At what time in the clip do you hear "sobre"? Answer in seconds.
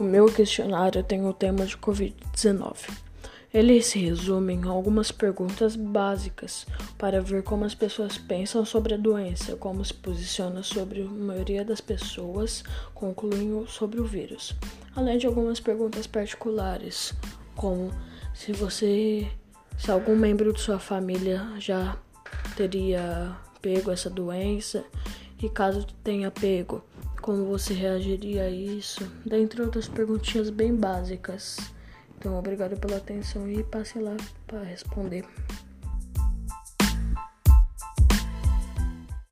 8.64-8.94, 10.62-11.02, 13.68-14.00